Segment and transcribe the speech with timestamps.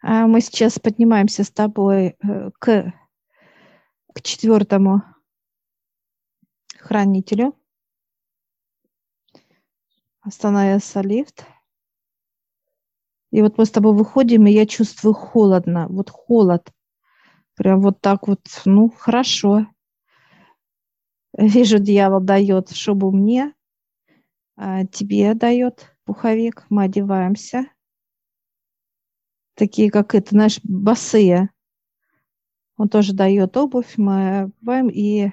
[0.00, 2.92] А мы сейчас поднимаемся с тобой э, к,
[4.12, 5.02] к четвертому
[6.78, 7.54] хранителю.
[10.20, 11.46] Остановился лифт.
[13.30, 16.70] И вот мы с тобой выходим, и я чувствую холодно, вот холод.
[17.54, 19.66] Прям вот так вот, ну, хорошо.
[21.36, 23.54] Вижу, дьявол дает шубу мне,
[24.56, 27.66] а тебе дает пуховик, мы одеваемся.
[29.54, 31.50] Такие, как это, знаешь, босые.
[32.76, 35.32] Он тоже дает обувь, мы одеваем и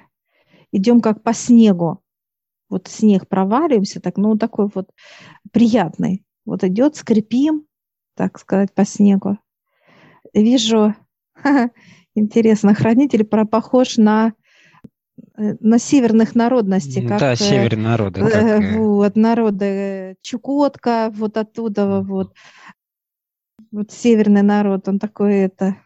[0.72, 2.02] идем как по снегу.
[2.68, 4.90] Вот снег проваливаемся, так, ну, такой вот
[5.50, 6.24] приятный.
[6.44, 7.66] Вот идет, скрипим,
[8.14, 9.38] так сказать, по снегу.
[10.32, 10.94] Вижу,
[12.14, 14.34] интересно, хранитель похож на
[15.36, 17.06] Э, на северных народностей.
[17.06, 18.20] Как, да, северные народы.
[18.20, 18.76] Э, так.
[18.76, 22.34] Вот, народы Чукотка, вот оттуда вот.
[23.70, 25.76] Вот северный народ, он такой это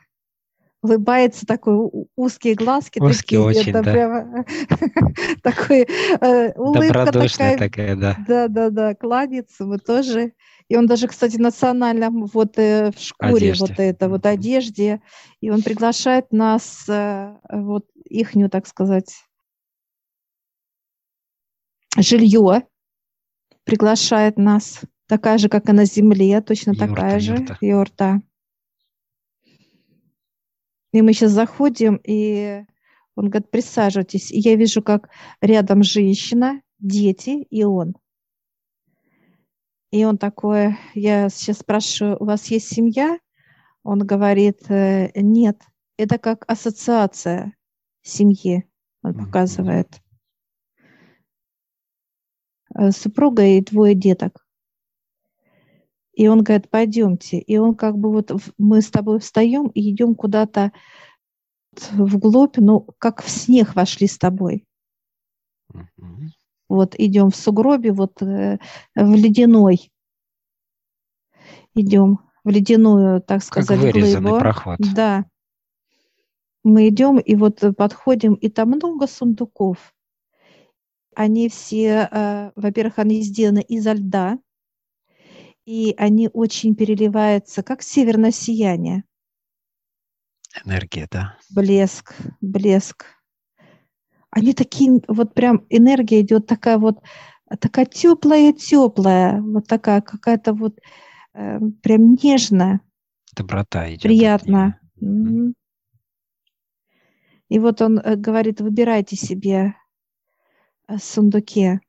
[0.84, 3.00] улыбается, такой узкие глазки.
[3.00, 3.92] Узкие такие, очень, это да.
[3.92, 4.44] Прямо,
[5.42, 5.86] такой
[6.20, 8.16] э, улыбка такая, такая, да.
[8.28, 10.34] Да, да, да, кланяется, мы тоже.
[10.68, 13.60] И он даже, кстати, национально вот э, в шкуре одежде.
[13.60, 15.00] вот это, вот одежде.
[15.40, 19.14] И он приглашает нас, э, вот ихнюю, так сказать,
[21.96, 22.66] жилье
[23.64, 24.80] приглашает нас,
[25.14, 27.56] такая же, как и на земле, точно юрта, такая же, юрта.
[27.60, 28.22] юрта.
[30.92, 32.64] И мы сейчас заходим, и
[33.14, 34.32] он говорит, присаживайтесь.
[34.32, 35.08] И я вижу, как
[35.40, 37.94] рядом женщина, дети и он.
[39.92, 43.20] И он такой, я сейчас спрашиваю, у вас есть семья?
[43.84, 45.62] Он говорит, «Э, нет,
[45.96, 47.54] это как ассоциация
[48.02, 48.68] семьи,
[49.02, 50.00] он показывает.
[52.74, 54.43] Э, супруга и двое деток.
[56.14, 57.38] И он говорит, пойдемте.
[57.38, 60.72] И он как бы вот, мы с тобой встаем и идем куда-то
[61.92, 64.64] вглубь, ну, как в снег вошли с тобой.
[65.72, 66.28] Mm-hmm.
[66.68, 68.58] Вот идем в сугробе, вот э,
[68.94, 69.90] в ледяной.
[71.74, 74.38] Идем в ледяную, так сказать, как глыбу.
[74.38, 74.78] проход.
[74.94, 75.24] Да.
[76.62, 79.94] Мы идем и вот подходим, и там много сундуков.
[81.16, 84.38] Они все, э, во-первых, они сделаны изо льда,
[85.64, 89.04] и они очень переливаются, как северное сияние.
[90.64, 91.36] Энергия, да.
[91.50, 93.06] Блеск, блеск.
[94.30, 97.02] Они такие, вот прям энергия идет такая вот,
[97.60, 100.78] такая теплая-теплая, вот такая какая-то вот
[101.34, 102.80] э, прям нежная.
[103.34, 104.02] Доброта идет.
[104.02, 104.78] Приятно.
[105.00, 105.54] Mm-hmm.
[107.48, 109.74] И вот он э, говорит, выбирайте себе
[110.86, 111.80] Э, сундуке.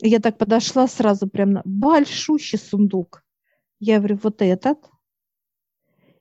[0.00, 3.24] Я так подошла сразу прям на большущий сундук.
[3.80, 4.78] Я говорю, вот этот.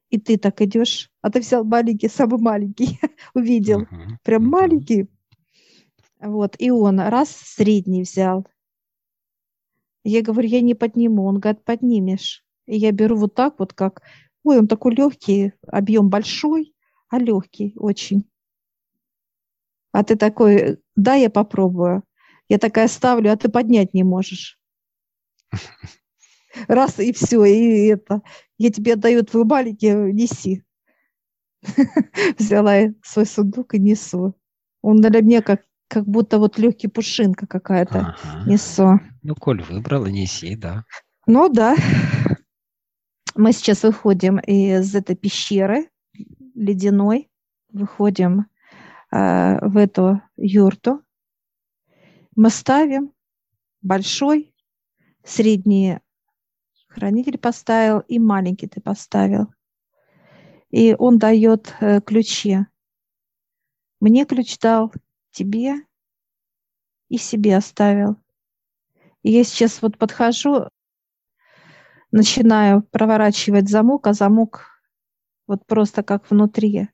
[0.09, 1.11] И ты так идешь.
[1.21, 2.99] А ты взял маленький, самый маленький.
[3.33, 3.81] Увидел.
[3.81, 4.17] Uh-huh.
[4.23, 4.49] Прям uh-huh.
[4.49, 5.07] маленький.
[6.19, 6.55] Вот.
[6.59, 8.47] И он раз средний взял.
[10.03, 11.25] Я говорю, я не подниму.
[11.25, 12.43] Он говорит, поднимешь.
[12.65, 14.01] И я беру вот так вот, как...
[14.43, 16.73] Ой, он такой легкий, объем большой,
[17.09, 18.23] а легкий очень.
[19.91, 22.03] А ты такой, да, я попробую.
[22.49, 24.59] Я такая ставлю, а ты поднять не можешь.
[26.67, 28.21] Раз и все, и это.
[28.57, 30.63] Я тебе отдаю твою балики, неси.
[32.37, 34.35] Взяла свой сундук и несу.
[34.81, 38.15] Он для меня как, как будто вот легкий пушинка какая-то.
[38.17, 38.49] Ага.
[38.49, 38.99] Несу.
[39.21, 40.85] Ну, коль выбрала, неси, да.
[41.25, 41.75] Ну да.
[43.35, 45.89] Мы сейчас выходим из этой пещеры
[46.55, 47.29] ледяной.
[47.71, 48.45] Выходим
[49.11, 51.01] Э, в эту юрту.
[52.37, 53.15] Мы ставим
[53.81, 54.53] большой,
[55.23, 55.97] средний
[56.87, 59.47] хранитель поставил и маленький ты поставил.
[60.69, 62.59] И он дает э, ключи.
[63.99, 64.93] Мне ключ дал,
[65.31, 65.77] тебе
[67.09, 68.17] и себе оставил.
[69.23, 70.69] И я сейчас вот подхожу,
[72.11, 74.79] начинаю проворачивать замок, а замок
[75.47, 76.89] вот просто как внутри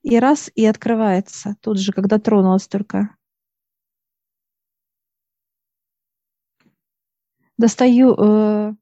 [0.00, 3.17] и раз, и открывается тут же, когда тронулась только.
[7.58, 8.72] Достаю э,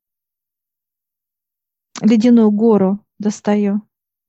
[2.02, 3.80] ледяную гору, достаю.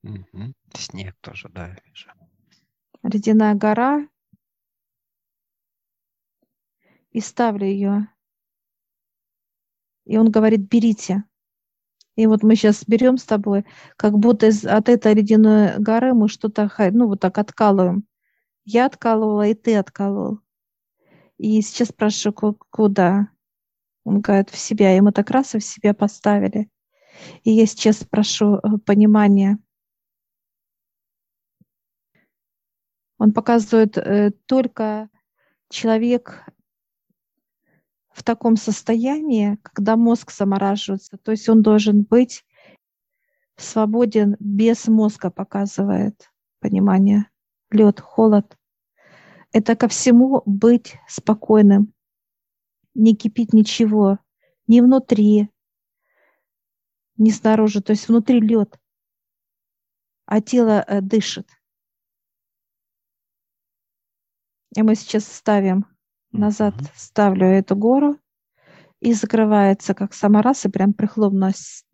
[0.03, 0.53] Угу.
[0.73, 2.09] Снег тоже, да, я вижу.
[3.03, 4.07] Ледяная гора.
[7.11, 8.07] И ставлю ее.
[10.05, 11.25] И он говорит, берите.
[12.15, 13.65] И вот мы сейчас берем с тобой,
[13.97, 18.05] как будто из, от этой ледяной горы мы что-то, ну, вот так откалываем.
[18.63, 20.39] Я откалывала, и ты откалывал.
[21.37, 23.29] И сейчас спрашиваю, куда?
[24.07, 24.95] Он говорит, в себя.
[24.95, 26.69] И мы так раз и в себя поставили.
[27.43, 29.59] И я сейчас прошу э, понимания.
[33.17, 35.09] Он показывает э, только
[35.69, 36.45] человек
[38.13, 42.45] в таком состоянии, когда мозг замораживается, то есть он должен быть
[43.57, 46.31] свободен без мозга, показывает
[46.61, 47.29] понимание.
[47.71, 48.57] Лед, холод.
[49.51, 51.93] Это ко всему быть спокойным,
[52.97, 54.19] не кипит ничего,
[54.67, 55.49] ни внутри,
[57.15, 58.77] ни снаружи, то есть внутри лед,
[60.25, 61.49] а тело э, дышит.
[64.75, 65.85] И мы сейчас ставим
[66.31, 66.91] назад, mm-hmm.
[66.95, 68.19] ставлю эту гору,
[68.99, 71.85] и закрывается, как сама раз, и прям прихлопнулась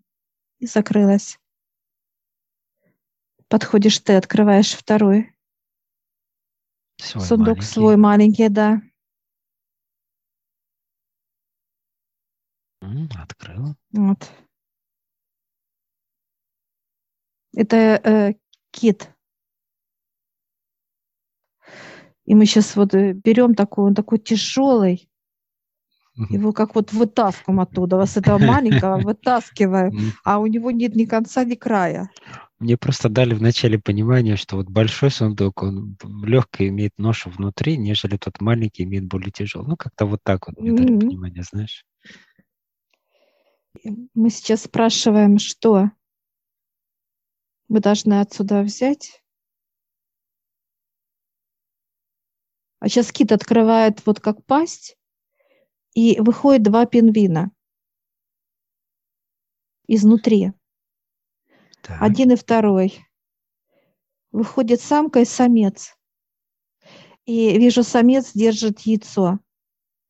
[0.59, 1.37] и закрылась.
[3.49, 5.35] Подходишь ты, открываешь второй.
[6.97, 7.65] Свой Сундук маленький.
[7.65, 8.81] свой маленький, да.
[13.17, 13.75] Открыл.
[13.91, 14.29] Вот.
[17.55, 18.33] Это э,
[18.71, 19.09] кит.
[22.25, 25.09] И мы сейчас вот э, берем такой, он такой тяжелый,
[26.29, 31.43] его как вот вытаскиваем оттуда, вас этого маленького вытаскиваем, а у него нет ни конца,
[31.43, 32.09] ни края.
[32.59, 38.15] Мне просто дали вначале понимание, что вот большой сундук, он легко имеет ношу внутри, нежели
[38.15, 39.67] тот маленький имеет более тяжелый.
[39.67, 40.77] Ну, как-то вот так вот мне mm-hmm.
[40.77, 41.83] дали понимание, знаешь.
[44.13, 45.91] Мы сейчас спрашиваем, что
[47.67, 49.23] мы должны отсюда взять.
[52.79, 54.97] А сейчас кит открывает вот как пасть,
[55.93, 57.51] и выходит два пингвина
[59.87, 60.53] изнутри.
[61.81, 62.01] Так.
[62.01, 63.05] Один и второй.
[64.31, 65.95] Выходит самка и самец.
[67.25, 69.39] И вижу, самец держит яйцо,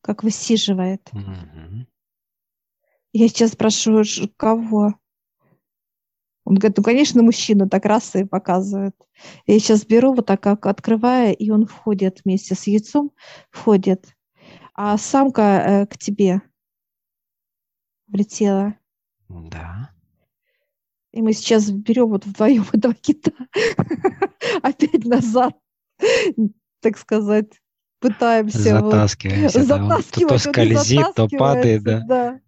[0.02, 1.10] как высиживает.
[1.12, 1.88] Угу.
[3.14, 4.04] Я сейчас спрашиваю,
[4.38, 4.96] кого?
[6.46, 8.96] Он говорит, ну, конечно, мужчина так раз и показывает.
[9.46, 13.12] Я сейчас беру вот так, как открываю, и он входит вместе с яйцом,
[13.50, 14.14] входит.
[14.74, 16.42] А самка э, к тебе
[18.08, 18.76] влетела.
[19.30, 19.92] Да.
[21.12, 23.32] И мы сейчас берем вот вдвоем этого кита
[24.64, 25.54] опять назад,
[26.82, 27.62] так сказать,
[28.00, 29.60] пытаемся Затаскиваемся.
[29.60, 30.30] Вот, затаскивать.
[30.30, 32.02] То, то скользит, то падает, да.
[32.08, 32.40] да.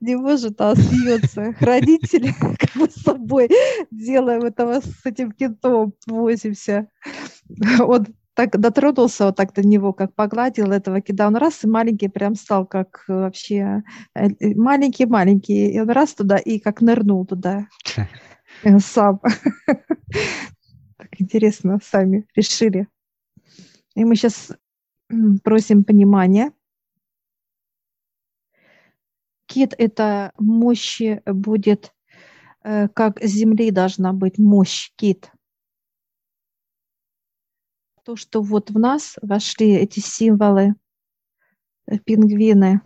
[0.00, 1.52] Не может, а остается.
[1.58, 3.48] Хранители как бы с собой
[3.90, 6.88] делаем этого с этим китом, возимся.
[7.80, 12.08] Он так дотронулся вот так до него, как погладил этого кида, он раз и маленький
[12.08, 13.84] прям стал как вообще
[14.16, 17.68] маленький-маленький, и он раз туда и как нырнул туда
[18.80, 19.20] сам.
[20.96, 22.88] Так интересно, сами решили.
[23.94, 24.50] И мы сейчас
[25.42, 26.52] просим понимания.
[29.54, 31.94] Кит– это мощи будет,
[32.64, 35.30] э, как земли должна быть мощь кит–
[38.04, 40.74] то, что вот в нас вошли эти символы,
[41.86, 42.82] э, пингвины,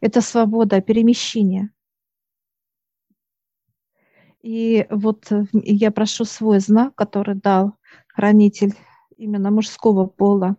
[0.00, 1.70] это свобода перемещения.
[4.40, 7.76] И вот э, я прошу свой знак, который дал
[8.06, 8.74] хранитель
[9.16, 10.56] именно мужского пола.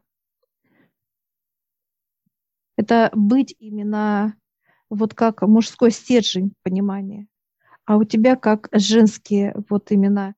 [2.78, 4.36] Это быть именно
[4.90, 7.28] вот как мужской стержень понимания,
[7.86, 10.36] а у тебя как женские вот именно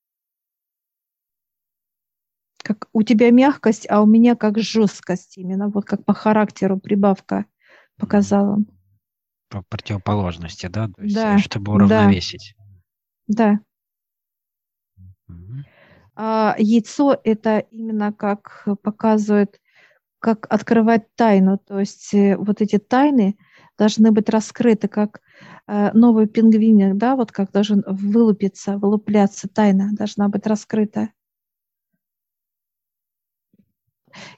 [2.63, 7.45] как у тебя мягкость, а у меня как жесткость именно, вот как по характеру прибавка
[7.97, 8.59] показала.
[9.49, 10.89] По противоположности, да?
[10.89, 11.37] То есть, да.
[11.39, 12.55] Чтобы уравновесить.
[13.27, 13.59] Да.
[15.27, 15.63] Угу.
[16.15, 19.59] А яйцо это именно как показывает,
[20.19, 21.57] как открывать тайну.
[21.57, 23.37] То есть э, вот эти тайны
[23.77, 25.21] должны быть раскрыты, как
[25.67, 31.09] э, новый пингвиник, да, вот как должен вылупиться, вылупляться тайна, должна быть раскрыта.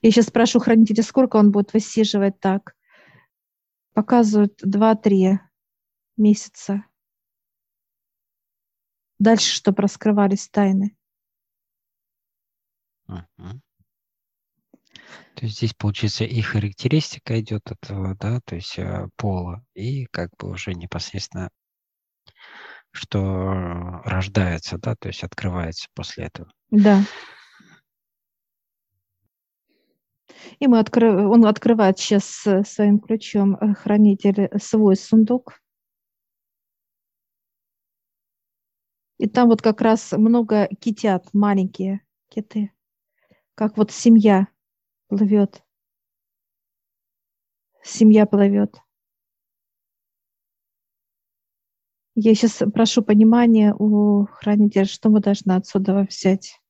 [0.01, 2.75] Я сейчас спрошу хранителя, сколько он будет высиживать так.
[3.93, 5.39] Показывают 2-3
[6.17, 6.85] месяца.
[9.19, 10.95] Дальше, чтобы раскрывались тайны.
[13.07, 13.61] Угу.
[15.41, 20.29] То есть здесь, получается, и характеристика идет этого, да, то есть э, пола, и как
[20.37, 21.49] бы уже непосредственно,
[22.91, 26.53] что рождается, да, то есть открывается после этого.
[26.69, 27.01] Да.
[30.59, 31.27] И мы откры...
[31.27, 32.27] он открывает сейчас
[32.69, 35.59] своим ключом э, хранитель свой сундук.
[39.17, 42.71] И там вот как раз много китят, маленькие киты,
[43.55, 44.47] как вот семья
[45.11, 45.61] плывет.
[47.83, 48.77] Семья плывет.
[52.15, 56.61] Я сейчас прошу понимания у хранителя, что мы должны отсюда взять.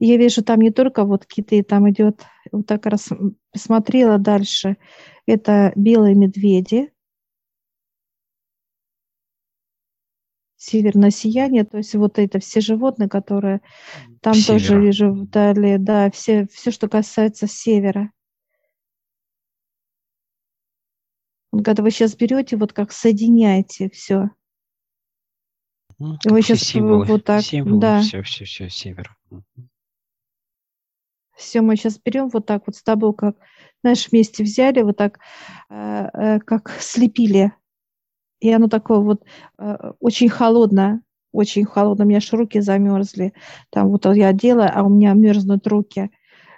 [0.00, 3.08] Я вижу там не только вот киты, там идет, вот так раз
[3.52, 4.78] посмотрела дальше,
[5.26, 6.92] это белые медведи,
[10.58, 13.62] северное сияние, то есть вот это все животные, которые
[14.20, 14.58] там Севера.
[14.58, 18.10] тоже вижу далее, да, все, все, что касается севера.
[21.52, 24.30] Когда вы сейчас берете, вот как соединяете все.
[25.98, 28.00] Ну, вы сейчас символы, вот так, символы, да.
[28.02, 29.16] Все, все, все, север.
[31.36, 33.36] Все, мы сейчас берем вот так вот с тобой, как,
[33.82, 35.20] знаешь, вместе взяли, вот так,
[35.70, 37.52] э, э, как слепили.
[38.40, 39.24] И оно такое вот
[39.58, 41.02] э, очень холодное,
[41.32, 42.04] очень холодно.
[42.04, 43.32] У меня аж руки замерзли.
[43.70, 46.10] Там вот я делаю, а у меня мерзнут руки.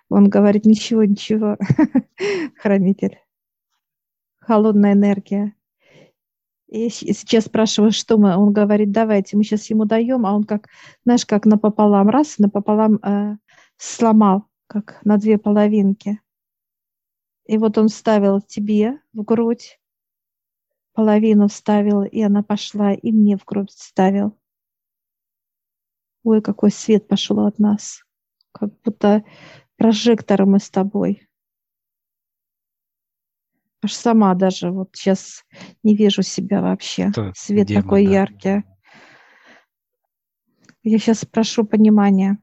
[0.08, 1.56] Он говорит, ничего, ничего,
[2.56, 3.18] хранитель
[4.50, 5.54] холодная энергия.
[6.66, 10.68] И сейчас спрашиваю, что мы, он говорит, давайте, мы сейчас ему даем, а он как,
[11.04, 13.36] знаешь, как напополам, раз, напополам э,
[13.76, 16.20] сломал, как на две половинки.
[17.46, 19.79] И вот он вставил тебе в грудь,
[20.92, 24.38] половину вставил, и она пошла, и мне в грудь вставил.
[26.22, 28.04] Ой, какой свет пошел от нас.
[28.52, 29.24] Как будто
[29.76, 31.26] прожекторы мы с тобой.
[33.82, 35.44] Аж сама даже вот сейчас
[35.82, 37.10] не вижу себя вообще.
[37.12, 38.12] Что, Свет демон, такой да.
[38.12, 38.64] яркий.
[40.82, 42.38] Я сейчас прошу понимания.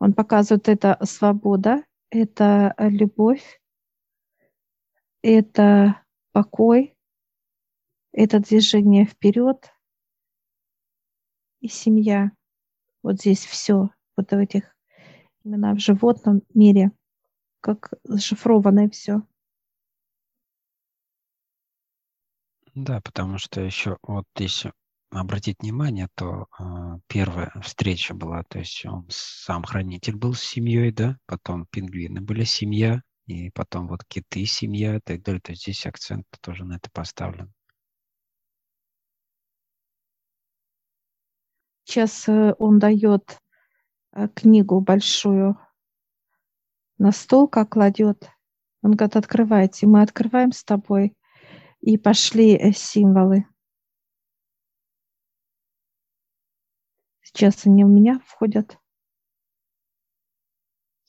[0.00, 3.60] Он показывает это свобода, это любовь,
[5.22, 6.96] это покой,
[8.12, 9.72] это движение вперед
[11.60, 12.32] и семья.
[13.02, 14.74] Вот здесь все, вот в этих
[15.44, 16.92] именно в животном мире
[17.60, 19.22] как зашифрованное все.
[22.74, 24.72] Да, потому что еще вот если
[25.10, 26.64] обратить внимание, то э,
[27.08, 32.44] первая встреча была, то есть он сам хранитель был с семьей, да, потом пингвины были
[32.44, 35.40] семья, и потом вот киты семья и так далее.
[35.40, 37.52] То есть здесь акцент тоже на это поставлен.
[41.84, 43.38] Сейчас э, он дает
[44.12, 45.58] э, книгу большую
[46.96, 48.30] на стол как кладет.
[48.82, 49.86] Он говорит, открывайте.
[49.86, 51.14] Мы открываем с тобой.
[51.80, 53.46] И пошли э, символы.
[57.20, 58.78] Сейчас они у меня входят.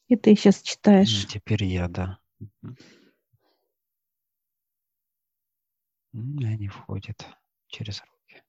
[0.10, 1.28] И ты сейчас читаешь.
[1.28, 2.20] Теперь я, да.
[6.12, 7.25] Они входят
[7.68, 8.44] через руки.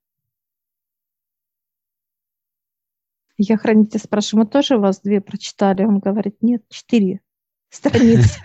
[3.37, 5.85] Я хранитель спрашиваю, мы тоже вас две прочитали?
[5.85, 7.21] Он говорит, нет, четыре
[7.69, 8.38] страниц.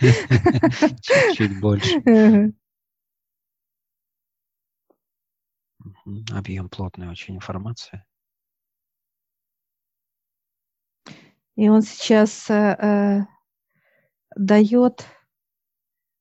[1.02, 2.54] Чуть-чуть больше.
[6.32, 8.04] Объем плотной очень информации.
[11.56, 13.20] И он сейчас э, э,
[14.36, 15.06] дает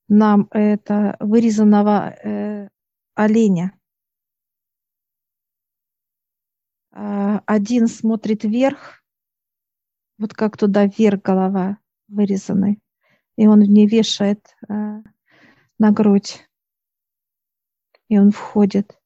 [0.07, 2.69] нам это вырезанного э,
[3.13, 3.77] оленя.
[6.91, 9.03] Э, один смотрит вверх,
[10.17, 11.77] вот как туда вверх голова
[12.07, 12.81] вырезанный
[13.35, 14.73] и он мне вешает э,
[15.77, 16.47] на грудь,
[18.07, 18.97] и он входит.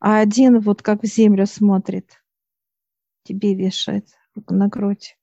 [0.00, 2.22] А один вот как в землю смотрит,
[3.22, 4.08] тебе вешает
[4.48, 5.16] на грудь.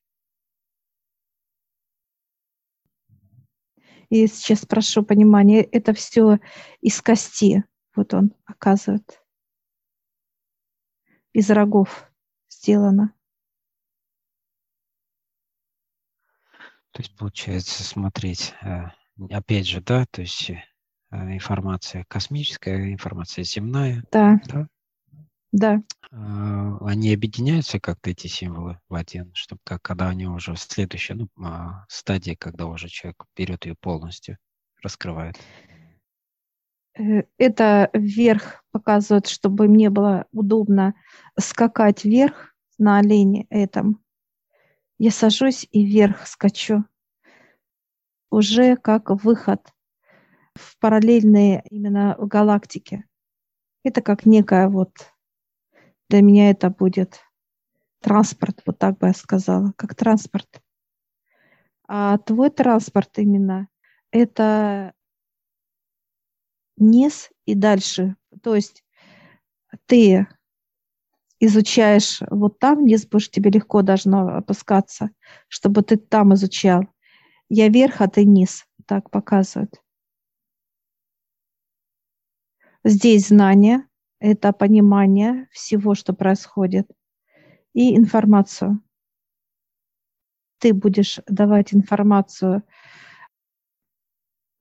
[4.14, 6.38] И сейчас прошу понимания, это все
[6.82, 7.64] из кости,
[7.96, 9.20] вот он оказывает,
[11.32, 12.12] из рогов
[12.48, 13.16] сделано.
[16.92, 18.84] То есть, получается, смотреть, э,
[19.32, 20.62] опять же, да, то есть э,
[21.10, 24.04] информация космическая, информация земная.
[24.12, 24.40] Да.
[24.46, 24.68] Да.
[25.52, 25.84] да.
[26.14, 31.16] А, они объединяются как-то, эти символы, в один, чтобы как, когда они уже в следующей
[31.16, 34.38] ну, а, стадии, когда уже человек берет ее полностью,
[34.82, 35.38] раскрывает.
[36.98, 40.94] Э, это вверх показывает, чтобы мне было удобно
[41.40, 44.04] скакать вверх на олене этом
[45.04, 46.86] я сажусь и вверх скачу.
[48.30, 49.74] Уже как выход
[50.56, 53.04] в параллельные именно галактики.
[53.84, 55.13] Это как некая вот,
[56.14, 57.22] для меня это будет
[58.00, 60.62] транспорт, вот так бы я сказала, как транспорт.
[61.88, 63.68] А твой транспорт именно
[64.12, 64.94] это
[66.78, 68.16] низ и дальше.
[68.44, 68.84] То есть
[69.88, 70.28] ты
[71.40, 75.10] изучаешь вот там вниз, будешь тебе легко должно опускаться,
[75.48, 76.84] чтобы ты там изучал.
[77.50, 78.68] Я вверх, а ты низ.
[78.86, 79.82] так показывает.
[82.84, 83.88] Здесь знание–
[84.24, 86.90] это понимание всего, что происходит,
[87.74, 88.82] и информацию.
[90.60, 92.64] Ты будешь давать информацию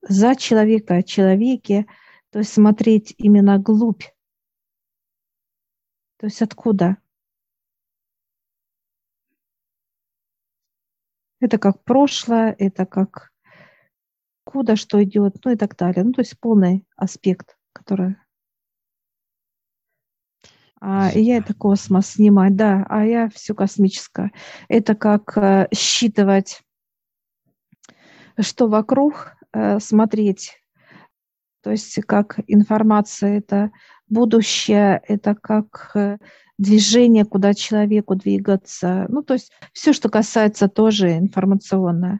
[0.01, 1.85] за человека, о человеке,
[2.31, 4.03] то есть смотреть именно глубь.
[6.17, 6.97] То есть откуда?
[11.39, 13.31] Это как прошлое, это как
[14.43, 16.03] куда что идет, ну и так далее.
[16.03, 18.17] Ну, то есть полный аспект, который...
[20.85, 24.33] А я это космос снимать, да, а я все космическое.
[24.67, 26.61] Это как э, считывать,
[28.37, 30.61] что вокруг, э, смотреть.
[31.61, 33.71] То есть как информация, это
[34.09, 36.17] будущее, это как э,
[36.57, 39.05] движение, куда человеку двигаться.
[39.07, 42.19] Ну, то есть все, что касается тоже информационное.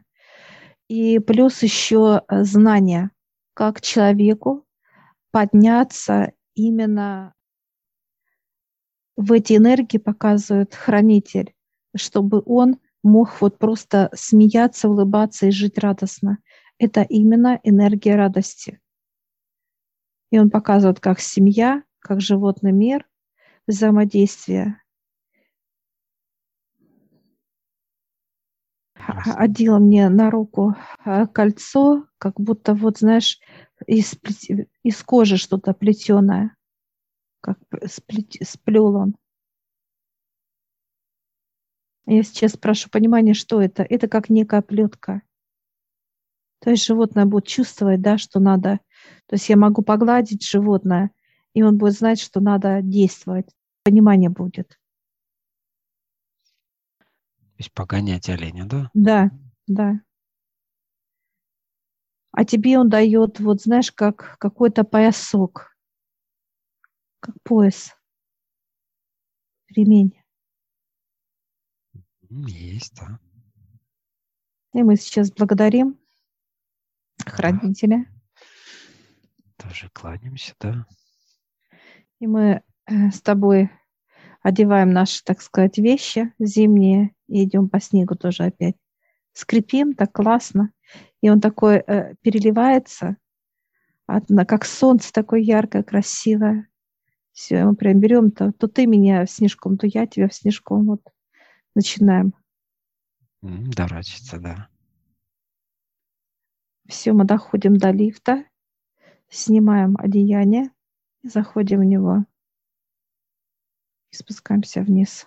[0.88, 3.10] И плюс еще знания,
[3.52, 4.64] как человеку
[5.32, 7.34] подняться именно
[9.16, 11.54] в эти энергии показывает хранитель,
[11.96, 16.38] чтобы он мог вот просто смеяться, улыбаться и жить радостно.
[16.78, 18.80] Это именно энергия радости.
[20.30, 23.06] И он показывает, как семья, как животный мир,
[23.66, 24.80] взаимодействие.
[28.96, 33.38] Одела мне на руку а, кольцо, как будто вот, знаешь,
[33.86, 34.14] из,
[34.82, 36.56] из кожи что-то плетеное,
[37.44, 37.58] как
[38.42, 39.16] сплел он.
[42.06, 43.82] Я сейчас прошу понимания, что это.
[43.82, 45.22] Это как некая плетка.
[46.60, 48.80] То есть животное будет чувствовать, да, что надо
[49.26, 51.10] то есть я могу погладить животное,
[51.54, 53.48] и он будет знать, что надо действовать.
[53.84, 54.78] Понимание будет.
[56.98, 58.90] То есть погонять оленя, да?
[58.94, 59.30] Да,
[59.66, 60.00] да.
[62.32, 65.73] А тебе он дает, вот знаешь, как какой-то поясок,
[67.24, 67.96] как пояс,
[69.68, 70.20] ремень.
[72.28, 73.18] Есть, да.
[74.74, 75.98] И мы сейчас благодарим
[77.24, 78.06] хранителя
[79.56, 80.86] тоже кланяемся, да.
[82.20, 83.70] И мы э, с тобой
[84.42, 88.76] одеваем наши, так сказать, вещи зимние и идем по снегу тоже опять.
[89.32, 90.70] Скрипим так классно.
[91.22, 93.16] И он такой э, переливается,
[94.06, 96.68] как солнце такое яркое, красивое.
[97.34, 100.86] Все, мы прям берем, то, то ты меня в снежком, то я тебя в снежком.
[100.86, 101.02] Вот
[101.74, 102.32] начинаем.
[103.42, 104.68] Дорачиться, да.
[106.88, 108.44] Все, мы доходим до лифта
[109.28, 110.70] снимаем одеяние,
[111.22, 112.24] заходим в него
[114.10, 115.26] и спускаемся вниз.